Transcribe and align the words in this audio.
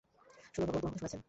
শুনো, 0.53 0.65
ভগবান 0.65 0.73
তোমার 0.73 0.93
কথা 0.93 0.97
শুনেছেন। 0.97 1.19